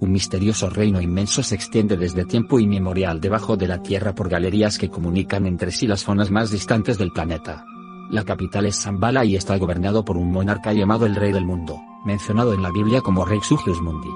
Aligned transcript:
Un 0.00 0.12
misterioso 0.12 0.70
reino 0.70 1.00
inmenso 1.00 1.42
se 1.42 1.56
extiende 1.56 1.96
desde 1.96 2.24
tiempo 2.24 2.60
inmemorial 2.60 3.20
debajo 3.20 3.56
de 3.56 3.66
la 3.66 3.82
Tierra 3.82 4.14
por 4.14 4.28
galerías 4.28 4.78
que 4.78 4.88
comunican 4.88 5.44
entre 5.44 5.72
sí 5.72 5.88
las 5.88 6.04
zonas 6.04 6.30
más 6.30 6.50
distantes 6.50 6.98
del 6.98 7.10
planeta. 7.10 7.64
La 8.10 8.24
capital 8.24 8.66
es 8.66 8.80
Zambala 8.80 9.24
y 9.24 9.34
está 9.34 9.58
gobernado 9.58 10.04
por 10.04 10.16
un 10.16 10.30
monarca 10.30 10.72
llamado 10.72 11.04
el 11.04 11.16
Rey 11.16 11.32
del 11.32 11.44
Mundo, 11.44 11.80
mencionado 12.04 12.54
en 12.54 12.62
la 12.62 12.70
Biblia 12.70 13.00
como 13.00 13.24
Rey 13.24 13.40
Sugius 13.42 13.82
Mundi. 13.82 14.08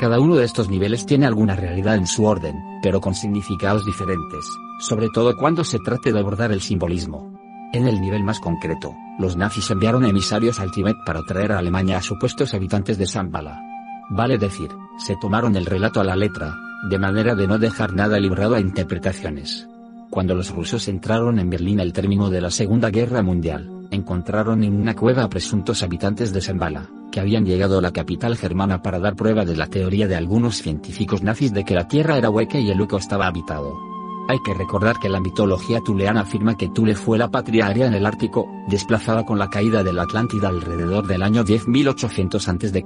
Cada 0.00 0.18
uno 0.18 0.34
de 0.34 0.44
estos 0.44 0.68
niveles 0.68 1.06
tiene 1.06 1.26
alguna 1.26 1.54
realidad 1.54 1.94
en 1.94 2.06
su 2.06 2.24
orden, 2.24 2.56
pero 2.82 3.00
con 3.00 3.14
significados 3.14 3.86
diferentes, 3.86 4.44
sobre 4.80 5.08
todo 5.08 5.36
cuando 5.36 5.62
se 5.64 5.78
trate 5.78 6.12
de 6.12 6.18
abordar 6.18 6.50
el 6.52 6.60
simbolismo. 6.60 7.37
En 7.72 7.86
el 7.86 8.00
nivel 8.00 8.24
más 8.24 8.40
concreto, 8.40 8.96
los 9.18 9.36
nazis 9.36 9.70
enviaron 9.70 10.06
emisarios 10.06 10.58
al 10.58 10.70
Tíbet 10.70 10.96
para 11.04 11.22
traer 11.22 11.52
a 11.52 11.58
Alemania 11.58 11.98
a 11.98 12.02
supuestos 12.02 12.54
habitantes 12.54 12.96
de 12.96 13.06
Zambala. 13.06 13.62
Vale 14.08 14.38
decir, 14.38 14.70
se 14.96 15.16
tomaron 15.16 15.54
el 15.54 15.66
relato 15.66 16.00
a 16.00 16.04
la 16.04 16.16
letra, 16.16 16.56
de 16.88 16.98
manera 16.98 17.34
de 17.34 17.46
no 17.46 17.58
dejar 17.58 17.92
nada 17.92 18.18
librado 18.18 18.54
a 18.54 18.60
interpretaciones. 18.60 19.68
Cuando 20.10 20.34
los 20.34 20.50
rusos 20.50 20.88
entraron 20.88 21.38
en 21.38 21.50
Berlín 21.50 21.80
al 21.80 21.92
término 21.92 22.30
de 22.30 22.40
la 22.40 22.50
Segunda 22.50 22.88
Guerra 22.88 23.22
Mundial, 23.22 23.86
encontraron 23.90 24.64
en 24.64 24.74
una 24.74 24.94
cueva 24.94 25.24
a 25.24 25.28
presuntos 25.28 25.82
habitantes 25.82 26.32
de 26.32 26.40
Zambala, 26.40 26.88
que 27.12 27.20
habían 27.20 27.44
llegado 27.44 27.78
a 27.78 27.82
la 27.82 27.92
capital 27.92 28.36
germana 28.36 28.82
para 28.82 28.98
dar 28.98 29.14
prueba 29.14 29.44
de 29.44 29.56
la 29.56 29.66
teoría 29.66 30.08
de 30.08 30.16
algunos 30.16 30.62
científicos 30.62 31.22
nazis 31.22 31.52
de 31.52 31.64
que 31.64 31.74
la 31.74 31.86
Tierra 31.86 32.16
era 32.16 32.30
hueca 32.30 32.58
y 32.58 32.70
el 32.70 32.80
hueco 32.80 32.96
estaba 32.96 33.26
habitado. 33.26 33.87
Hay 34.28 34.40
que 34.40 34.52
recordar 34.52 34.98
que 34.98 35.08
la 35.08 35.20
mitología 35.20 35.80
tuleana 35.80 36.20
afirma 36.20 36.54
que 36.54 36.68
Tule 36.68 36.94
fue 36.94 37.16
la 37.16 37.30
patria 37.30 37.66
aria 37.66 37.86
en 37.86 37.94
el 37.94 38.04
Ártico, 38.04 38.46
desplazada 38.68 39.24
con 39.24 39.38
la 39.38 39.48
caída 39.48 39.82
de 39.82 39.94
la 39.94 40.02
Atlántida 40.02 40.48
alrededor 40.48 41.06
del 41.06 41.22
año 41.22 41.44
10.800 41.44 42.46
a.C. 42.46 42.84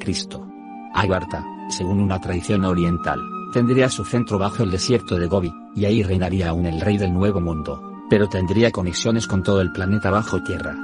Agartha, 0.95 1.45
según 1.69 2.00
una 2.00 2.20
tradición 2.20 2.64
oriental, 2.64 3.20
tendría 3.52 3.89
su 3.89 4.05
centro 4.05 4.39
bajo 4.39 4.62
el 4.62 4.70
desierto 4.70 5.19
de 5.19 5.27
Gobi, 5.27 5.52
y 5.75 5.84
ahí 5.84 6.05
reinaría 6.05 6.50
aún 6.50 6.67
el 6.67 6.80
rey 6.80 6.97
del 6.97 7.12
Nuevo 7.12 7.41
Mundo, 7.41 7.83
pero 8.08 8.28
tendría 8.28 8.70
conexiones 8.70 9.27
con 9.27 9.42
todo 9.42 9.61
el 9.61 9.72
planeta 9.72 10.12
bajo 10.12 10.45
tierra. 10.45 10.77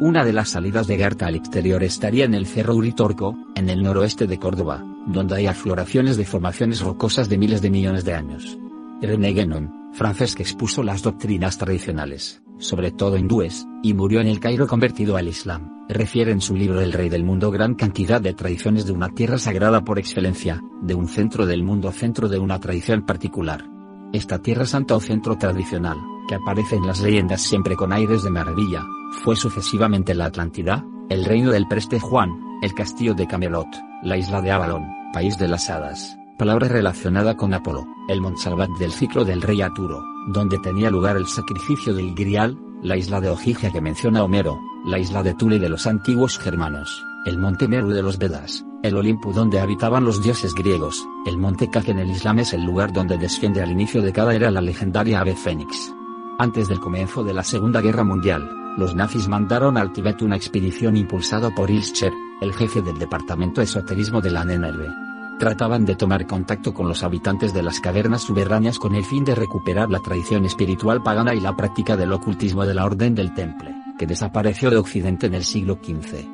Una 0.00 0.24
de 0.24 0.32
las 0.32 0.48
salidas 0.48 0.88
de 0.88 0.96
Garta 0.96 1.26
al 1.26 1.36
exterior 1.36 1.84
estaría 1.84 2.24
en 2.24 2.34
el 2.34 2.46
Cerro 2.46 2.74
Uritorco, 2.74 3.36
en 3.54 3.70
el 3.70 3.84
noroeste 3.84 4.26
de 4.26 4.40
Córdoba, 4.40 4.82
donde 5.06 5.36
hay 5.36 5.46
afloraciones 5.46 6.16
de 6.16 6.24
formaciones 6.24 6.80
rocosas 6.80 7.28
de 7.28 7.38
miles 7.38 7.62
de 7.62 7.70
millones 7.70 8.04
de 8.04 8.14
años. 8.14 8.58
René 9.00 9.79
Que 9.96 10.42
expuso 10.42 10.82
las 10.82 11.02
doctrinas 11.02 11.58
tradicionales, 11.58 12.42
sobre 12.58 12.90
todo 12.90 13.18
hindúes, 13.18 13.66
y 13.82 13.92
murió 13.92 14.20
en 14.20 14.28
el 14.28 14.40
Cairo 14.40 14.66
convertido 14.66 15.16
al 15.16 15.28
Islam, 15.28 15.86
refiere 15.88 16.32
en 16.32 16.40
su 16.40 16.54
libro 16.54 16.80
El 16.80 16.92
Rey 16.92 17.08
del 17.08 17.24
Mundo 17.24 17.50
gran 17.50 17.74
cantidad 17.74 18.20
de 18.20 18.32
tradiciones 18.32 18.86
de 18.86 18.92
una 18.92 19.10
tierra 19.10 19.36
sagrada 19.36 19.84
por 19.84 19.98
excelencia, 19.98 20.62
de 20.80 20.94
un 20.94 21.06
centro 21.06 21.44
del 21.44 21.62
mundo 21.62 21.92
centro 21.92 22.28
de 22.28 22.38
una 22.38 22.58
tradición 22.60 23.04
particular. 23.04 23.66
Esta 24.12 24.40
tierra 24.40 24.64
santa 24.64 24.96
o 24.96 25.00
centro 25.00 25.36
tradicional, 25.36 25.98
que 26.28 26.36
aparece 26.36 26.76
en 26.76 26.86
las 26.86 27.00
leyendas 27.00 27.42
siempre 27.42 27.76
con 27.76 27.92
aires 27.92 28.22
de 28.22 28.30
maravilla, 28.30 28.82
fue 29.22 29.36
sucesivamente 29.36 30.14
la 30.14 30.26
Atlántida, 30.26 30.84
el 31.10 31.24
reino 31.24 31.50
del 31.50 31.68
preste 31.68 32.00
Juan, 32.00 32.30
el 32.62 32.72
castillo 32.72 33.14
de 33.14 33.26
Camelot, 33.26 33.68
la 34.02 34.16
isla 34.16 34.40
de 34.40 34.50
Avalon, 34.50 34.86
país 35.12 35.36
de 35.36 35.48
las 35.48 35.68
hadas, 35.68 36.16
palabra 36.40 36.68
relacionada 36.68 37.36
con 37.36 37.52
Apolo, 37.52 37.86
el 38.08 38.22
Montsalvat 38.22 38.70
del 38.78 38.92
ciclo 38.92 39.26
del 39.26 39.42
rey 39.42 39.60
Arturo, 39.60 40.02
donde 40.28 40.58
tenía 40.58 40.88
lugar 40.88 41.18
el 41.18 41.26
sacrificio 41.26 41.92
del 41.92 42.14
Grial, 42.14 42.58
la 42.82 42.96
isla 42.96 43.20
de 43.20 43.28
Ojigia 43.28 43.70
que 43.70 43.82
menciona 43.82 44.24
Homero, 44.24 44.58
la 44.86 44.98
isla 44.98 45.22
de 45.22 45.34
Tule 45.34 45.58
de 45.58 45.68
los 45.68 45.86
antiguos 45.86 46.38
germanos, 46.38 47.04
el 47.26 47.36
monte 47.36 47.68
Meru 47.68 47.90
de 47.90 48.02
los 48.02 48.16
Vedas, 48.16 48.64
el 48.82 48.96
Olimpo 48.96 49.34
donde 49.34 49.60
habitaban 49.60 50.06
los 50.06 50.22
dioses 50.22 50.54
griegos, 50.54 51.06
el 51.26 51.36
monte 51.36 51.68
Kak 51.68 51.88
en 51.88 51.98
el 51.98 52.10
Islam 52.10 52.38
es 52.38 52.54
el 52.54 52.64
lugar 52.64 52.90
donde 52.90 53.18
desciende 53.18 53.60
al 53.60 53.70
inicio 53.70 54.00
de 54.00 54.14
cada 54.14 54.34
era 54.34 54.50
la 54.50 54.62
legendaria 54.62 55.20
ave 55.20 55.36
Fénix. 55.36 55.92
Antes 56.38 56.68
del 56.68 56.80
comienzo 56.80 57.22
de 57.22 57.34
la 57.34 57.44
Segunda 57.44 57.82
Guerra 57.82 58.02
Mundial, 58.02 58.48
los 58.78 58.94
nazis 58.94 59.28
mandaron 59.28 59.76
al 59.76 59.92
Tíbet 59.92 60.22
una 60.22 60.36
expedición 60.36 60.96
impulsada 60.96 61.54
por 61.54 61.70
Ilscher, 61.70 62.14
el 62.40 62.54
jefe 62.54 62.80
del 62.80 62.98
departamento 62.98 63.60
esoterismo 63.60 64.22
de 64.22 64.30
la 64.30 64.46
NNLB 64.46 65.09
trataban 65.40 65.86
de 65.86 65.96
tomar 65.96 66.26
contacto 66.26 66.74
con 66.74 66.86
los 66.86 67.02
habitantes 67.02 67.54
de 67.54 67.62
las 67.62 67.80
cavernas 67.80 68.22
subterráneas 68.22 68.78
con 68.78 68.94
el 68.94 69.04
fin 69.04 69.24
de 69.24 69.34
recuperar 69.34 69.90
la 69.90 69.98
tradición 69.98 70.44
espiritual 70.44 71.02
pagana 71.02 71.34
y 71.34 71.40
la 71.40 71.56
práctica 71.56 71.96
del 71.96 72.12
ocultismo 72.12 72.66
de 72.66 72.74
la 72.74 72.84
Orden 72.84 73.14
del 73.14 73.32
Temple, 73.32 73.74
que 73.98 74.06
desapareció 74.06 74.70
de 74.70 74.76
Occidente 74.76 75.26
en 75.26 75.34
el 75.34 75.44
siglo 75.44 75.78
XV. 75.82 76.28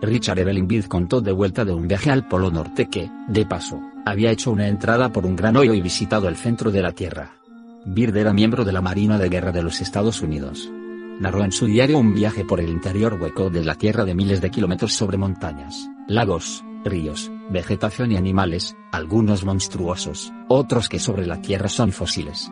Richard 0.00 0.38
Evelyn 0.38 0.66
Byrd 0.66 0.88
contó 0.88 1.20
de 1.20 1.32
vuelta 1.32 1.66
de 1.66 1.74
un 1.74 1.86
viaje 1.86 2.10
al 2.10 2.26
Polo 2.26 2.50
Norte 2.50 2.88
que, 2.88 3.10
de 3.28 3.44
paso, 3.44 3.78
había 4.06 4.30
hecho 4.30 4.50
una 4.50 4.68
entrada 4.68 5.12
por 5.12 5.26
un 5.26 5.36
gran 5.36 5.58
hoyo 5.58 5.74
y 5.74 5.82
visitado 5.82 6.26
el 6.26 6.36
centro 6.36 6.70
de 6.70 6.80
la 6.80 6.92
Tierra. 6.92 7.32
Byrd 7.84 8.16
era 8.16 8.32
miembro 8.32 8.64
de 8.64 8.72
la 8.72 8.80
Marina 8.80 9.18
de 9.18 9.28
Guerra 9.28 9.52
de 9.52 9.62
los 9.62 9.82
Estados 9.82 10.22
Unidos. 10.22 10.70
Narró 11.20 11.44
en 11.44 11.52
su 11.52 11.66
diario 11.66 11.98
un 11.98 12.14
viaje 12.14 12.46
por 12.46 12.60
el 12.60 12.70
interior 12.70 13.18
hueco 13.20 13.50
de 13.50 13.62
la 13.62 13.74
Tierra 13.74 14.06
de 14.06 14.14
miles 14.14 14.40
de 14.40 14.50
kilómetros 14.50 14.94
sobre 14.94 15.18
montañas, 15.18 15.90
lagos, 16.08 16.64
ríos, 16.82 17.30
vegetación 17.50 18.12
y 18.12 18.16
animales, 18.16 18.76
algunos 18.92 19.44
monstruosos, 19.44 20.32
otros 20.48 20.88
que 20.88 20.98
sobre 20.98 21.26
la 21.26 21.42
tierra 21.42 21.68
son 21.68 21.92
fósiles. 21.92 22.50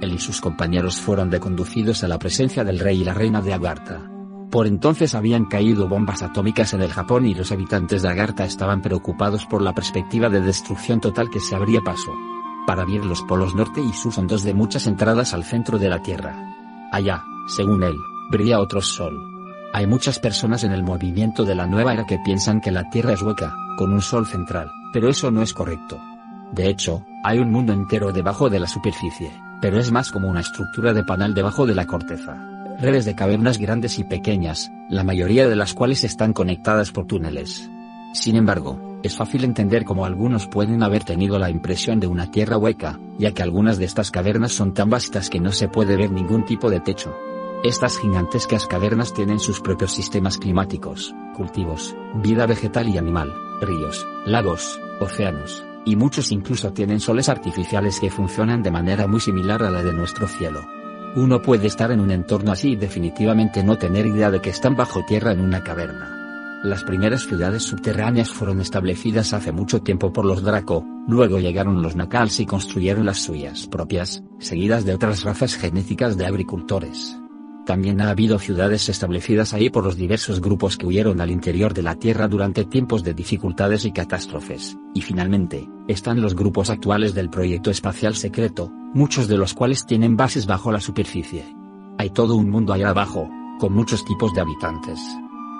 Él 0.00 0.12
y 0.12 0.18
sus 0.18 0.40
compañeros 0.40 1.00
fueron 1.00 1.30
deconducidos 1.30 2.04
a 2.04 2.08
la 2.08 2.18
presencia 2.18 2.64
del 2.64 2.80
rey 2.80 3.00
y 3.00 3.04
la 3.04 3.14
reina 3.14 3.40
de 3.40 3.54
Agartha. 3.54 4.10
Por 4.50 4.66
entonces 4.66 5.14
habían 5.14 5.46
caído 5.46 5.88
bombas 5.88 6.22
atómicas 6.22 6.74
en 6.74 6.82
el 6.82 6.92
Japón 6.92 7.26
y 7.26 7.34
los 7.34 7.52
habitantes 7.52 8.02
de 8.02 8.08
Agartha 8.08 8.44
estaban 8.44 8.82
preocupados 8.82 9.46
por 9.46 9.62
la 9.62 9.74
perspectiva 9.74 10.28
de 10.28 10.40
destrucción 10.40 11.00
total 11.00 11.30
que 11.30 11.40
se 11.40 11.54
abría 11.54 11.80
paso. 11.80 12.12
Para 12.66 12.84
ver 12.84 13.04
los 13.04 13.22
polos 13.22 13.54
norte 13.54 13.80
y 13.80 13.92
sur 13.92 14.12
son 14.12 14.26
dos 14.26 14.42
de 14.42 14.54
muchas 14.54 14.86
entradas 14.86 15.34
al 15.34 15.44
centro 15.44 15.78
de 15.78 15.88
la 15.88 16.02
Tierra. 16.02 16.36
Allá, 16.92 17.22
según 17.48 17.82
él, 17.82 17.96
brilla 18.30 18.60
otro 18.60 18.80
sol, 18.80 19.34
hay 19.72 19.88
muchas 19.88 20.20
personas 20.20 20.62
en 20.62 20.72
el 20.72 20.84
movimiento 20.84 21.44
de 21.44 21.56
la 21.56 21.66
nueva 21.66 21.92
era 21.92 22.06
que 22.06 22.20
piensan 22.24 22.60
que 22.60 22.70
la 22.70 22.88
Tierra 22.90 23.12
es 23.12 23.22
hueca, 23.22 23.56
con 23.76 23.92
un 23.92 24.02
sol 24.02 24.26
central, 24.26 24.70
pero 24.92 25.08
eso 25.08 25.30
no 25.30 25.42
es 25.42 25.52
correcto. 25.52 26.00
De 26.52 26.68
hecho, 26.68 27.04
hay 27.24 27.38
un 27.38 27.50
mundo 27.50 27.72
entero 27.72 28.12
debajo 28.12 28.48
de 28.50 28.60
la 28.60 28.66
superficie, 28.66 29.30
pero 29.60 29.78
es 29.78 29.90
más 29.90 30.10
como 30.10 30.28
una 30.28 30.40
estructura 30.40 30.92
de 30.92 31.04
panal 31.04 31.34
debajo 31.34 31.66
de 31.66 31.74
la 31.74 31.86
corteza. 31.86 32.36
Redes 32.78 33.04
de 33.04 33.14
cavernas 33.14 33.58
grandes 33.58 33.98
y 33.98 34.04
pequeñas, 34.04 34.70
la 34.88 35.04
mayoría 35.04 35.48
de 35.48 35.56
las 35.56 35.74
cuales 35.74 36.04
están 36.04 36.32
conectadas 36.32 36.90
por 36.92 37.06
túneles. 37.06 37.70
Sin 38.12 38.36
embargo, 38.36 38.98
es 39.02 39.16
fácil 39.16 39.44
entender 39.44 39.84
cómo 39.84 40.06
algunos 40.06 40.46
pueden 40.46 40.82
haber 40.82 41.04
tenido 41.04 41.38
la 41.38 41.50
impresión 41.50 42.00
de 42.00 42.06
una 42.06 42.30
tierra 42.30 42.56
hueca, 42.56 42.98
ya 43.18 43.32
que 43.32 43.42
algunas 43.42 43.78
de 43.78 43.84
estas 43.84 44.10
cavernas 44.10 44.52
son 44.52 44.74
tan 44.74 44.90
vastas 44.90 45.30
que 45.30 45.40
no 45.40 45.52
se 45.52 45.68
puede 45.68 45.96
ver 45.96 46.10
ningún 46.10 46.44
tipo 46.44 46.70
de 46.70 46.80
techo. 46.80 47.14
Estas 47.64 47.96
gigantescas 47.96 48.66
cavernas 48.66 49.14
tienen 49.14 49.40
sus 49.40 49.62
propios 49.62 49.90
sistemas 49.90 50.36
climáticos, 50.36 51.14
cultivos, 51.34 51.96
vida 52.16 52.44
vegetal 52.44 52.90
y 52.90 52.98
animal, 52.98 53.32
ríos, 53.62 54.06
lagos, 54.26 54.78
océanos, 55.00 55.64
y 55.86 55.96
muchos 55.96 56.30
incluso 56.30 56.74
tienen 56.74 57.00
soles 57.00 57.30
artificiales 57.30 58.00
que 58.00 58.10
funcionan 58.10 58.62
de 58.62 58.70
manera 58.70 59.06
muy 59.06 59.18
similar 59.18 59.62
a 59.62 59.70
la 59.70 59.82
de 59.82 59.94
nuestro 59.94 60.28
cielo. 60.28 60.60
Uno 61.16 61.40
puede 61.40 61.66
estar 61.66 61.90
en 61.90 62.00
un 62.00 62.10
entorno 62.10 62.52
así 62.52 62.72
y 62.72 62.76
definitivamente 62.76 63.64
no 63.64 63.78
tener 63.78 64.04
idea 64.04 64.30
de 64.30 64.42
que 64.42 64.50
están 64.50 64.76
bajo 64.76 65.02
tierra 65.06 65.32
en 65.32 65.40
una 65.40 65.64
caverna. 65.64 66.60
Las 66.64 66.84
primeras 66.84 67.22
ciudades 67.22 67.62
subterráneas 67.62 68.28
fueron 68.28 68.60
establecidas 68.60 69.32
hace 69.32 69.52
mucho 69.52 69.80
tiempo 69.80 70.12
por 70.12 70.26
los 70.26 70.42
Draco, 70.42 70.84
luego 71.08 71.38
llegaron 71.38 71.80
los 71.80 71.96
Nakals 71.96 72.40
y 72.40 72.44
construyeron 72.44 73.06
las 73.06 73.22
suyas 73.22 73.66
propias, 73.68 74.22
seguidas 74.38 74.84
de 74.84 74.92
otras 74.92 75.22
razas 75.22 75.56
genéticas 75.56 76.18
de 76.18 76.26
agricultores. 76.26 77.23
También 77.66 78.02
ha 78.02 78.10
habido 78.10 78.38
ciudades 78.38 78.88
establecidas 78.90 79.54
ahí 79.54 79.70
por 79.70 79.84
los 79.84 79.96
diversos 79.96 80.40
grupos 80.40 80.76
que 80.76 80.86
huyeron 80.86 81.20
al 81.20 81.30
interior 81.30 81.72
de 81.72 81.82
la 81.82 81.94
Tierra 81.94 82.28
durante 82.28 82.64
tiempos 82.64 83.02
de 83.02 83.14
dificultades 83.14 83.86
y 83.86 83.92
catástrofes, 83.92 84.76
y 84.94 85.00
finalmente, 85.00 85.66
están 85.88 86.20
los 86.20 86.34
grupos 86.34 86.68
actuales 86.68 87.14
del 87.14 87.30
proyecto 87.30 87.70
espacial 87.70 88.16
secreto, 88.16 88.70
muchos 88.92 89.28
de 89.28 89.38
los 89.38 89.54
cuales 89.54 89.86
tienen 89.86 90.16
bases 90.16 90.46
bajo 90.46 90.70
la 90.72 90.80
superficie. 90.80 91.44
Hay 91.96 92.10
todo 92.10 92.34
un 92.34 92.50
mundo 92.50 92.74
allá 92.74 92.90
abajo, 92.90 93.30
con 93.58 93.72
muchos 93.72 94.04
tipos 94.04 94.34
de 94.34 94.42
habitantes. 94.42 95.00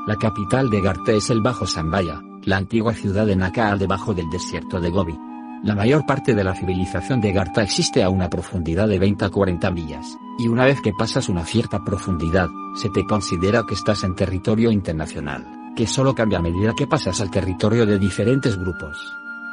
La 0.07 0.17
capital 0.17 0.69
de 0.69 0.83
Garte 0.83 1.17
es 1.17 1.31
el 1.31 1.41
Bajo 1.41 1.67
Sambaya, 1.67 2.21
la 2.43 2.59
antigua 2.59 2.93
ciudad 2.93 3.25
de 3.25 3.37
Nakal 3.37 3.79
debajo 3.79 4.13
del 4.13 4.29
desierto 4.29 4.79
de 4.79 4.91
Gobi, 4.91 5.19
la 5.65 5.75
mayor 5.75 6.05
parte 6.05 6.35
de 6.35 6.45
la 6.45 6.55
civilización 6.55 7.23
de 7.23 7.33
Garta 7.33 7.63
existe 7.63 8.03
a 8.03 8.11
una 8.11 8.29
profundidad 8.29 8.87
de 8.87 8.99
20 8.99 9.25
a 9.25 9.31
40 9.31 9.71
millas, 9.71 10.19
y 10.39 10.49
una 10.49 10.67
vez 10.67 10.83
que 10.83 10.93
pasas 10.93 11.31
una 11.31 11.43
cierta 11.47 11.83
profundidad, 11.83 12.51
se 12.77 12.91
te 12.91 13.07
considera 13.07 13.65
que 13.67 13.73
estás 13.73 14.05
en 14.05 14.15
territorio 14.15 14.71
internacional, 14.71 15.73
que 15.75 15.87
solo 15.87 16.15
cambia 16.15 16.39
a 16.39 16.43
medida 16.43 16.75
que 16.77 16.87
pasas 16.87 17.23
al 17.23 17.31
territorio 17.31 17.87
de 17.87 17.99
diferentes 17.99 18.59
grupos. 18.59 18.99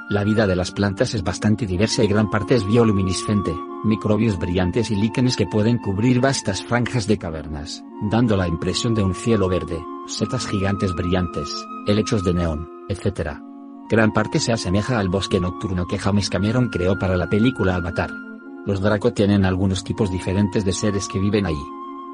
La 0.10 0.26
vida 0.26 0.46
de 0.46 0.58
las 0.58 0.72
plantas 0.72 1.14
es 1.14 1.24
bastante 1.24 1.66
diversa 1.66 2.04
y 2.04 2.08
gran 2.08 2.30
parte 2.30 2.56
es 2.56 2.68
bioluminiscente, 2.68 3.56
microbios 3.86 4.38
brillantes 4.38 4.92
y 4.92 4.98
líquenes 4.98 5.38
que 5.38 5.48
pueden 5.48 5.78
cubrir 5.78 6.20
vastas 6.20 6.62
franjas 6.62 7.08
de 7.08 7.18
cavernas, 7.18 7.86
dando 8.12 8.36
la 8.36 8.50
impresión 8.50 8.94
de 8.94 9.04
un 9.04 9.16
cielo 9.16 9.48
verde, 9.48 9.82
setas 10.08 10.46
gigantes 10.46 10.94
brillantes, 10.94 11.66
helechos 11.88 12.26
de 12.26 12.34
neón, 12.34 12.68
etc. 12.90 13.51
Gran 13.92 14.14
parte 14.14 14.40
se 14.40 14.54
asemeja 14.54 15.00
al 15.00 15.10
bosque 15.10 15.42
nocturno 15.42 15.86
que 15.86 15.98
James 15.98 16.30
Cameron 16.30 16.70
creó 16.70 16.98
para 16.98 17.18
la 17.18 17.28
película 17.28 17.76
Avatar. 17.76 18.10
Los 18.66 18.80
Draco 18.80 19.12
tienen 19.12 19.44
algunos 19.44 19.84
tipos 19.84 20.10
diferentes 20.10 20.64
de 20.64 20.72
seres 20.72 21.10
que 21.10 21.20
viven 21.20 21.46
ahí. 21.46 21.62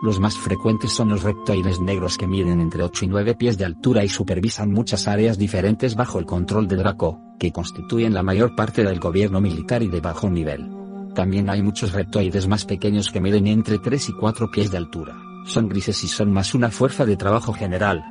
Los 0.02 0.20
más 0.20 0.36
frecuentes 0.36 0.92
son 0.92 1.10
los 1.10 1.22
reptiles 1.22 1.80
negros 1.80 2.18
que 2.18 2.26
miden 2.26 2.62
entre 2.62 2.82
8 2.82 3.06
y 3.06 3.08
9 3.10 3.36
pies 3.36 3.60
de 3.60 3.66
altura 3.66 4.04
y 4.04 4.10
supervisan 4.10 4.72
muchas 4.72 5.08
áreas 5.08 5.38
diferentes 5.38 5.96
bajo 5.96 6.18
el 6.18 6.26
control 6.26 6.68
de 6.68 6.78
Draco, 6.78 7.22
que 7.38 7.52
constituyen 7.52 8.16
la 8.16 8.24
mayor 8.24 8.56
parte 8.56 8.84
del 8.84 9.00
gobierno 9.00 9.40
militar 9.40 9.84
y 9.84 9.88
de 9.88 10.02
bajo 10.02 10.32
nivel. 10.32 10.72
También 11.14 11.48
hay 11.48 11.62
muchos 11.62 11.94
reptoides 11.94 12.48
más 12.48 12.66
pequeños 12.66 13.12
que 13.12 13.22
miden 13.22 13.46
entre 13.46 13.78
3 13.78 14.10
y 14.10 14.14
4 14.14 14.50
pies 14.50 14.72
de 14.72 14.78
altura. 14.78 15.16
Son 15.46 15.70
grises 15.70 16.04
y 16.04 16.08
son 16.08 16.34
más 16.34 16.56
una 16.56 16.72
fuerza 16.72 17.06
de 17.06 17.18
trabajo 17.18 17.54
general. 17.54 18.04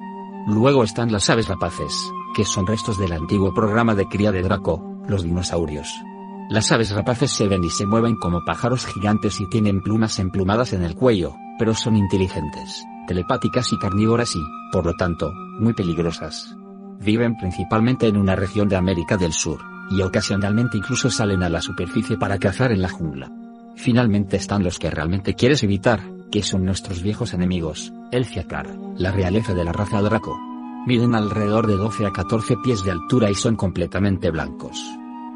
Luego 0.46 0.84
están 0.84 1.10
las 1.10 1.28
aves 1.28 1.48
rapaces, 1.48 2.12
que 2.36 2.44
son 2.44 2.66
restos 2.66 2.98
del 2.98 3.14
antiguo 3.14 3.54
programa 3.54 3.94
de 3.94 4.06
cría 4.06 4.30
de 4.30 4.42
Draco, 4.42 5.02
los 5.08 5.22
dinosaurios. 5.22 5.88
Las 6.50 6.70
aves 6.70 6.90
rapaces 6.90 7.30
se 7.32 7.48
ven 7.48 7.64
y 7.64 7.70
se 7.70 7.86
mueven 7.86 8.16
como 8.16 8.44
pájaros 8.44 8.84
gigantes 8.84 9.40
y 9.40 9.48
tienen 9.48 9.80
plumas 9.80 10.18
emplumadas 10.18 10.74
en 10.74 10.82
el 10.82 10.94
cuello, 10.94 11.34
pero 11.58 11.72
son 11.72 11.96
inteligentes, 11.96 12.84
telepáticas 13.08 13.72
y 13.72 13.78
carnívoras 13.78 14.36
y, 14.36 14.40
por 14.70 14.84
lo 14.84 14.92
tanto, 14.96 15.32
muy 15.58 15.72
peligrosas. 15.72 16.54
Viven 17.00 17.38
principalmente 17.38 18.06
en 18.06 18.18
una 18.18 18.36
región 18.36 18.68
de 18.68 18.76
América 18.76 19.16
del 19.16 19.32
Sur, 19.32 19.60
y 19.90 20.02
ocasionalmente 20.02 20.76
incluso 20.76 21.10
salen 21.10 21.42
a 21.42 21.48
la 21.48 21.62
superficie 21.62 22.18
para 22.18 22.38
cazar 22.38 22.70
en 22.70 22.82
la 22.82 22.90
jungla. 22.90 23.32
Finalmente 23.76 24.36
están 24.36 24.62
los 24.62 24.78
que 24.78 24.90
realmente 24.90 25.34
quieres 25.34 25.62
evitar, 25.62 26.02
que 26.30 26.42
son 26.42 26.66
nuestros 26.66 27.02
viejos 27.02 27.32
enemigos, 27.32 27.94
el 28.12 28.26
Fiacar, 28.26 28.76
la 28.98 29.10
realeza 29.10 29.54
de 29.54 29.64
la 29.64 29.72
raza 29.72 30.02
Draco. 30.02 30.38
Miden 30.86 31.16
alrededor 31.16 31.66
de 31.66 31.76
12 31.76 32.06
a 32.06 32.12
14 32.12 32.58
pies 32.58 32.84
de 32.84 32.92
altura 32.92 33.28
y 33.28 33.34
son 33.34 33.56
completamente 33.56 34.30
blancos. 34.30 34.80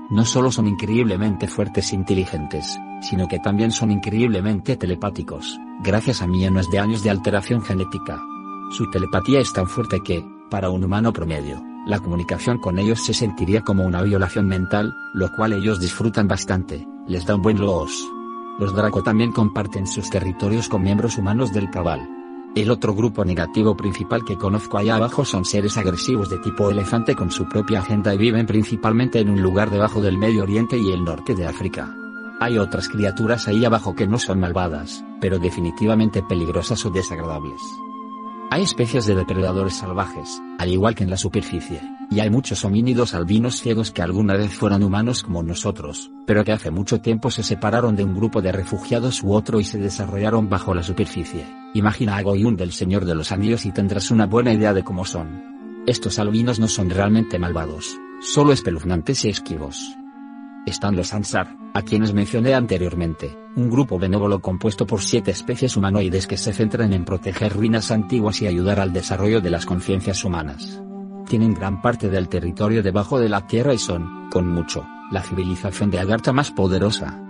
No 0.08 0.24
solo 0.24 0.52
son 0.52 0.68
increíblemente 0.68 1.48
fuertes 1.48 1.92
e 1.92 1.96
inteligentes, 1.96 2.78
sino 3.02 3.26
que 3.26 3.40
también 3.40 3.72
son 3.72 3.90
increíblemente 3.90 4.76
telepáticos, 4.76 5.58
gracias 5.82 6.22
a 6.22 6.28
millones 6.28 6.70
de 6.70 6.78
años 6.78 7.02
de 7.02 7.10
alteración 7.10 7.62
genética. 7.62 8.22
Su 8.70 8.88
telepatía 8.90 9.40
es 9.40 9.52
tan 9.52 9.66
fuerte 9.66 10.00
que, 10.04 10.24
para 10.50 10.70
un 10.70 10.84
humano 10.84 11.12
promedio, 11.12 11.60
la 11.84 11.98
comunicación 11.98 12.58
con 12.58 12.78
ellos 12.78 13.00
se 13.00 13.12
sentiría 13.12 13.62
como 13.62 13.84
una 13.84 14.02
violación 14.02 14.46
mental, 14.46 14.94
lo 15.14 15.32
cual 15.34 15.52
ellos 15.52 15.80
disfrutan 15.80 16.28
bastante, 16.28 16.86
les 17.08 17.26
da 17.26 17.34
un 17.34 17.42
buen 17.42 17.60
los. 17.60 18.08
Los 18.60 18.72
Draco 18.76 19.02
también 19.02 19.32
comparten 19.32 19.88
sus 19.88 20.10
territorios 20.10 20.68
con 20.68 20.82
miembros 20.82 21.18
humanos 21.18 21.52
del 21.52 21.70
Cabal. 21.70 22.19
El 22.56 22.68
otro 22.72 22.94
grupo 22.94 23.24
negativo 23.24 23.76
principal 23.76 24.24
que 24.24 24.36
conozco 24.36 24.76
allá 24.76 24.96
abajo 24.96 25.24
son 25.24 25.44
seres 25.44 25.76
agresivos 25.76 26.28
de 26.30 26.38
tipo 26.38 26.68
elefante 26.68 27.14
con 27.14 27.30
su 27.30 27.48
propia 27.48 27.78
agenda 27.78 28.12
y 28.12 28.18
viven 28.18 28.44
principalmente 28.46 29.20
en 29.20 29.30
un 29.30 29.40
lugar 29.40 29.70
debajo 29.70 30.00
del 30.02 30.18
Medio 30.18 30.42
Oriente 30.42 30.76
y 30.76 30.90
el 30.90 31.04
norte 31.04 31.36
de 31.36 31.46
África. 31.46 31.94
Hay 32.40 32.58
otras 32.58 32.88
criaturas 32.88 33.46
ahí 33.46 33.64
abajo 33.64 33.94
que 33.94 34.08
no 34.08 34.18
son 34.18 34.40
malvadas, 34.40 35.04
pero 35.20 35.38
definitivamente 35.38 36.24
peligrosas 36.24 36.84
o 36.84 36.90
desagradables. 36.90 37.60
Hay 38.50 38.62
especies 38.62 39.06
de 39.06 39.14
depredadores 39.14 39.74
salvajes, 39.74 40.42
al 40.58 40.70
igual 40.70 40.96
que 40.96 41.04
en 41.04 41.10
la 41.10 41.16
superficie, 41.16 41.80
y 42.10 42.18
hay 42.18 42.30
muchos 42.30 42.64
homínidos 42.64 43.14
albinos 43.14 43.60
ciegos 43.60 43.92
que 43.92 44.02
alguna 44.02 44.34
vez 44.34 44.52
fueron 44.52 44.82
humanos 44.82 45.22
como 45.22 45.44
nosotros, 45.44 46.10
pero 46.26 46.42
que 46.42 46.50
hace 46.50 46.72
mucho 46.72 47.00
tiempo 47.00 47.30
se 47.30 47.44
separaron 47.44 47.94
de 47.94 48.02
un 48.02 48.16
grupo 48.16 48.42
de 48.42 48.50
refugiados 48.50 49.22
u 49.22 49.34
otro 49.34 49.60
y 49.60 49.64
se 49.64 49.78
desarrollaron 49.78 50.48
bajo 50.48 50.74
la 50.74 50.82
superficie. 50.82 51.59
Imagina 51.74 52.16
a 52.16 52.22
Goyun 52.22 52.56
del 52.56 52.72
Señor 52.72 53.04
de 53.04 53.14
los 53.14 53.32
Anillos 53.32 53.66
y 53.66 53.72
tendrás 53.72 54.10
una 54.10 54.26
buena 54.26 54.52
idea 54.52 54.74
de 54.74 54.84
cómo 54.84 55.04
son. 55.04 55.82
Estos 55.86 56.18
albinos 56.18 56.58
no 56.58 56.68
son 56.68 56.90
realmente 56.90 57.38
malvados, 57.38 57.98
solo 58.20 58.52
espeluznantes 58.52 59.24
y 59.24 59.28
esquivos 59.28 59.96
están 60.66 60.96
los 60.96 61.12
Ansar, 61.14 61.56
a 61.74 61.82
quienes 61.82 62.12
mencioné 62.12 62.54
anteriormente, 62.54 63.36
un 63.56 63.70
grupo 63.70 63.98
benévolo 63.98 64.40
compuesto 64.40 64.86
por 64.86 65.02
siete 65.02 65.30
especies 65.30 65.76
humanoides 65.76 66.26
que 66.26 66.36
se 66.36 66.52
centran 66.52 66.92
en 66.92 67.04
proteger 67.04 67.52
ruinas 67.52 67.90
antiguas 67.90 68.40
y 68.42 68.46
ayudar 68.46 68.80
al 68.80 68.92
desarrollo 68.92 69.40
de 69.40 69.50
las 69.50 69.66
conciencias 69.66 70.24
humanas. 70.24 70.82
Tienen 71.26 71.54
gran 71.54 71.80
parte 71.80 72.08
del 72.08 72.28
territorio 72.28 72.82
debajo 72.82 73.18
de 73.18 73.28
la 73.28 73.46
tierra 73.46 73.74
y 73.74 73.78
son, 73.78 74.28
con 74.30 74.48
mucho, 74.48 74.86
la 75.10 75.22
civilización 75.22 75.90
de 75.90 76.00
Agartha 76.00 76.32
más 76.32 76.50
poderosa. 76.50 77.20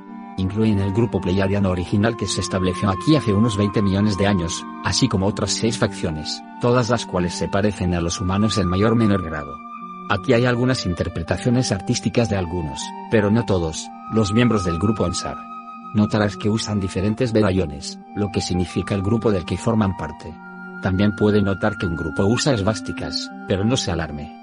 Incluyen 0.41 0.79
el 0.79 0.95
grupo 0.95 1.21
pleiadiano 1.21 1.69
original 1.69 2.17
que 2.17 2.27
se 2.27 2.41
estableció 2.41 2.89
aquí 2.89 3.15
hace 3.15 3.35
unos 3.35 3.59
20 3.59 3.83
millones 3.83 4.17
de 4.17 4.27
años, 4.27 4.65
así 4.87 5.07
como 5.07 5.27
otras 5.27 5.51
seis 5.51 5.77
facciones, 5.77 6.43
todas 6.63 6.89
las 6.89 7.05
cuales 7.05 7.35
se 7.35 7.47
parecen 7.47 7.93
a 7.93 8.01
los 8.01 8.23
humanos 8.23 8.57
en 8.57 8.67
mayor 8.67 8.93
o 8.93 8.97
menor 8.97 9.23
grado. 9.23 9.59
Aquí 10.09 10.33
hay 10.33 10.47
algunas 10.47 10.87
interpretaciones 10.87 11.73
artísticas 11.73 12.31
de 12.31 12.37
algunos, 12.39 12.81
pero 13.11 13.31
no 13.31 13.45
todos, 13.45 13.87
los 14.15 14.33
miembros 14.33 14.65
del 14.65 14.79
grupo 14.79 15.05
Ansar. 15.05 15.37
Notarás 15.93 16.39
que 16.39 16.49
usan 16.49 16.81
diferentes 16.81 17.35
medallones, 17.35 18.01
lo 18.17 18.31
que 18.33 18.41
significa 18.41 18.95
el 18.95 19.03
grupo 19.03 19.31
del 19.33 19.45
que 19.45 19.59
forman 19.59 19.95
parte. 19.99 20.35
También 20.83 21.15
puede 21.17 21.43
notar 21.43 21.77
que 21.77 21.85
un 21.85 21.97
grupo 21.97 22.25
usa 22.25 22.55
esvásticas, 22.55 23.31
pero 23.47 23.63
no 23.63 23.77
se 23.77 23.91
alarme. 23.91 24.35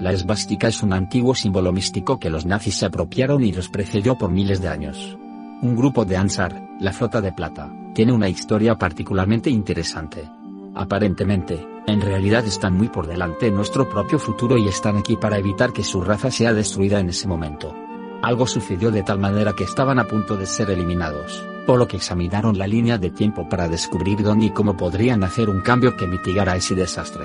La 0.00 0.10
esvástica 0.10 0.66
es 0.66 0.82
un 0.82 0.92
antiguo 0.92 1.36
símbolo 1.36 1.70
místico 1.70 2.18
que 2.18 2.28
los 2.28 2.44
nazis 2.44 2.74
se 2.74 2.86
apropiaron 2.86 3.44
y 3.44 3.52
los 3.52 3.68
precedió 3.68 4.18
por 4.18 4.32
miles 4.32 4.60
de 4.60 4.68
años. 4.68 5.16
Un 5.64 5.76
grupo 5.76 6.04
de 6.04 6.14
Ansar, 6.14 6.76
la 6.78 6.92
flota 6.92 7.22
de 7.22 7.32
plata, 7.32 7.72
tiene 7.94 8.12
una 8.12 8.28
historia 8.28 8.74
particularmente 8.74 9.48
interesante. 9.48 10.30
Aparentemente, 10.74 11.66
en 11.86 12.02
realidad 12.02 12.44
están 12.44 12.74
muy 12.74 12.88
por 12.88 13.06
delante 13.06 13.46
en 13.46 13.54
nuestro 13.54 13.88
propio 13.88 14.18
futuro 14.18 14.58
y 14.58 14.68
están 14.68 14.98
aquí 14.98 15.16
para 15.16 15.38
evitar 15.38 15.72
que 15.72 15.82
su 15.82 16.02
raza 16.02 16.30
sea 16.30 16.52
destruida 16.52 17.00
en 17.00 17.08
ese 17.08 17.26
momento. 17.28 17.74
Algo 18.20 18.46
sucedió 18.46 18.90
de 18.90 19.04
tal 19.04 19.18
manera 19.18 19.54
que 19.54 19.64
estaban 19.64 19.98
a 19.98 20.04
punto 20.04 20.36
de 20.36 20.44
ser 20.44 20.68
eliminados, 20.68 21.42
por 21.66 21.78
lo 21.78 21.88
que 21.88 21.96
examinaron 21.96 22.58
la 22.58 22.66
línea 22.66 22.98
de 22.98 23.08
tiempo 23.08 23.48
para 23.48 23.66
descubrir 23.66 24.22
dónde 24.22 24.44
y 24.44 24.50
cómo 24.50 24.76
podrían 24.76 25.24
hacer 25.24 25.48
un 25.48 25.62
cambio 25.62 25.96
que 25.96 26.06
mitigara 26.06 26.56
ese 26.56 26.74
desastre. 26.74 27.24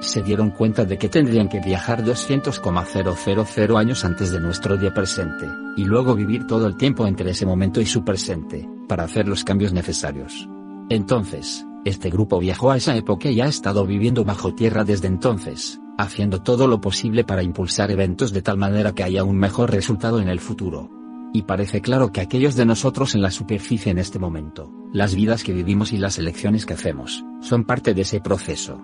Se 0.00 0.22
dieron 0.22 0.50
cuenta 0.50 0.84
de 0.84 0.98
que 0.98 1.08
tendrían 1.08 1.48
que 1.48 1.60
viajar 1.60 2.04
200,000 2.04 3.76
años 3.76 4.04
antes 4.04 4.30
de 4.30 4.40
nuestro 4.40 4.76
día 4.76 4.92
presente, 4.92 5.46
y 5.76 5.84
luego 5.84 6.14
vivir 6.14 6.46
todo 6.46 6.66
el 6.66 6.76
tiempo 6.76 7.06
entre 7.06 7.30
ese 7.30 7.46
momento 7.46 7.80
y 7.80 7.86
su 7.86 8.04
presente, 8.04 8.68
para 8.88 9.04
hacer 9.04 9.26
los 9.28 9.44
cambios 9.44 9.72
necesarios. 9.72 10.48
Entonces, 10.90 11.66
este 11.84 12.10
grupo 12.10 12.38
viajó 12.38 12.70
a 12.70 12.76
esa 12.76 12.96
época 12.96 13.30
y 13.30 13.40
ha 13.40 13.46
estado 13.46 13.86
viviendo 13.86 14.24
bajo 14.24 14.54
tierra 14.54 14.84
desde 14.84 15.08
entonces, 15.08 15.80
haciendo 15.98 16.42
todo 16.42 16.66
lo 16.66 16.80
posible 16.80 17.24
para 17.24 17.42
impulsar 17.42 17.90
eventos 17.90 18.32
de 18.32 18.42
tal 18.42 18.56
manera 18.56 18.92
que 18.92 19.04
haya 19.04 19.24
un 19.24 19.36
mejor 19.36 19.70
resultado 19.70 20.20
en 20.20 20.28
el 20.28 20.40
futuro. 20.40 20.90
Y 21.32 21.42
parece 21.42 21.80
claro 21.80 22.12
que 22.12 22.20
aquellos 22.20 22.54
de 22.54 22.64
nosotros 22.64 23.14
en 23.14 23.22
la 23.22 23.30
superficie 23.30 23.90
en 23.90 23.98
este 23.98 24.18
momento, 24.18 24.72
las 24.92 25.14
vidas 25.14 25.42
que 25.42 25.52
vivimos 25.52 25.92
y 25.92 25.98
las 25.98 26.18
elecciones 26.18 26.64
que 26.64 26.74
hacemos, 26.74 27.24
son 27.40 27.64
parte 27.64 27.92
de 27.92 28.02
ese 28.02 28.20
proceso. 28.20 28.80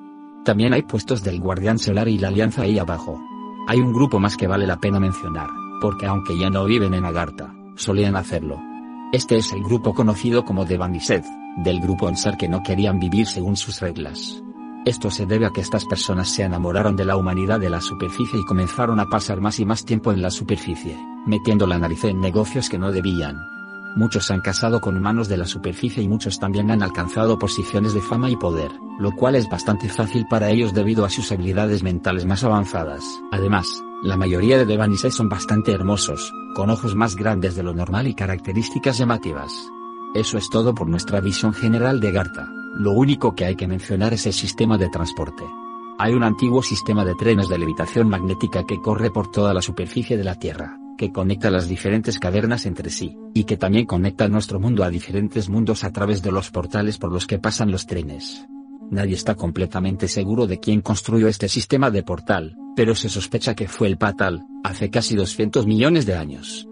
También 0.51 0.73
hay 0.73 0.83
puestos 0.83 1.23
del 1.23 1.39
Guardián 1.39 1.79
Solar 1.79 2.09
y 2.09 2.19
la 2.19 2.27
Alianza 2.27 2.63
ahí 2.63 2.77
abajo. 2.77 3.23
Hay 3.69 3.79
un 3.79 3.93
grupo 3.93 4.19
más 4.19 4.37
que 4.37 4.49
vale 4.49 4.67
la 4.67 4.81
pena 4.81 4.99
mencionar, 4.99 5.49
porque 5.81 6.07
aunque 6.07 6.37
ya 6.37 6.51
no 6.51 6.65
viven 6.65 6.93
en 6.93 7.05
Agartha, 7.05 7.55
solían 7.77 8.17
hacerlo. 8.17 8.61
Este 9.13 9.37
es 9.37 9.53
el 9.53 9.63
grupo 9.63 9.95
conocido 9.95 10.45
como 10.45 10.65
de 10.65 10.77
Banised, 10.77 11.23
del 11.59 11.79
grupo 11.81 12.09
Ansar 12.09 12.37
que 12.37 12.49
no 12.49 12.65
querían 12.65 12.99
vivir 12.99 13.29
según 13.29 13.57
sus 13.57 13.79
reglas. 13.79 14.43
Esto 14.85 15.09
se 15.13 15.25
debe 15.25 15.47
a 15.47 15.51
que 15.51 15.61
estas 15.61 15.85
personas 15.85 16.29
se 16.29 16.43
enamoraron 16.43 16.97
de 16.97 17.05
la 17.05 17.17
humanidad 17.17 17.61
de 17.61 17.71
la 17.71 17.81
superficie 17.81 18.41
y 18.41 18.45
comenzaron 18.45 18.99
a 18.99 19.07
pasar 19.07 19.41
más 19.41 19.61
y 19.61 19.65
más 19.65 19.85
tiempo 19.85 20.11
en 20.11 20.21
la 20.21 20.33
superficie, 20.33 20.99
metiendo 21.27 21.65
la 21.69 21.79
nariz 21.79 22.03
en 22.03 22.21
negocios 22.21 22.69
que 22.69 22.77
no 22.77 22.91
debían. 22.91 23.37
Muchos 23.97 24.31
han 24.31 24.41
casado 24.41 24.81
con 24.81 24.97
humanos 24.97 25.29
de 25.29 25.37
la 25.37 25.47
superficie 25.47 26.03
y 26.03 26.09
muchos 26.09 26.39
también 26.39 26.71
han 26.71 26.83
alcanzado 26.83 27.39
posiciones 27.39 27.93
de 27.93 28.01
fama 28.01 28.31
y 28.31 28.37
poder, 28.37 28.71
lo 28.99 29.13
cual 29.13 29.35
es 29.35 29.49
bastante 29.49 29.89
fácil 29.89 30.27
para 30.29 30.51
ellos 30.51 30.73
debido 30.73 31.05
a 31.05 31.11
sus 31.11 31.33
habilidades 31.33 31.83
mentales 31.83 32.25
más 32.25 32.45
avanzadas. 32.45 33.03
Además, 33.33 33.83
la 34.03 34.17
mayoría 34.17 34.59
de 34.59 34.65
Devanisei 34.65 35.11
son 35.11 35.29
bastante 35.29 35.73
hermosos, 35.73 36.33
con 36.55 36.71
ojos 36.71 36.95
más 36.95 37.17
grandes 37.17 37.57
de 37.57 37.63
lo 37.63 37.75
normal 37.75 38.07
y 38.07 38.15
características 38.15 38.99
llamativas. 38.99 39.53
Eso 40.15 40.39
es 40.39 40.49
todo 40.51 40.75
por 40.75 40.89
nuestra 40.89 41.21
visión 41.21 41.53
general 41.53 42.01
de 42.01 42.13
Garta. 42.13 42.49
Lo 42.77 42.93
único 42.93 43.35
que 43.35 43.45
hay 43.45 43.57
que 43.57 43.69
mencionar 43.69 44.15
es 44.15 44.27
el 44.27 44.33
sistema 44.33 44.79
de 44.79 44.89
transporte. 44.89 45.45
Hay 45.99 46.15
un 46.15 46.23
antiguo 46.23 46.63
sistema 46.63 47.05
de 47.05 47.15
trenes 47.15 47.49
de 47.49 47.59
levitación 47.59 48.09
magnética 48.09 48.65
que 48.65 48.81
corre 48.81 49.11
por 49.11 49.31
toda 49.31 49.53
la 49.53 49.61
superficie 49.61 50.17
de 50.17 50.25
la 50.25 50.37
Tierra, 50.37 50.79
que 51.01 51.13
conecta 51.13 51.51
las 51.51 51.67
diferentes 51.67 52.19
cavernas 52.19 52.67
entre 52.67 52.91
sí, 52.91 53.17
y 53.33 53.45
que 53.45 53.57
también 53.57 53.87
conecta 53.87 54.29
nuestro 54.29 54.61
mundo 54.61 54.85
a 54.85 54.91
diferentes 54.91 55.49
mundos 55.49 55.83
a 55.83 55.93
través 55.93 56.21
de 56.21 56.31
los 56.31 56.51
portales 56.51 56.99
por 56.99 57.11
los 57.11 57.27
que 57.27 57.39
pasan 57.39 57.73
los 57.73 57.87
trenes. 57.87 58.47
Nadie 58.91 59.15
está 59.15 59.35
completamente 59.35 60.09
seguro 60.09 60.47
de 60.47 60.61
quién 60.61 60.83
construyó 60.83 61.27
este 61.27 61.49
sistema 61.49 61.91
de 61.91 62.03
portal, 62.03 62.55
pero 62.77 62.95
se 62.95 63.09
sospecha 63.09 63.55
que 63.55 63.67
fue 63.67 63.89
el 63.89 63.97
Patal, 63.97 64.43
hace 64.63 64.91
casi 64.91 65.17
200 65.17 65.67
millones 65.67 66.05
de 66.05 66.17
años. 66.17 66.69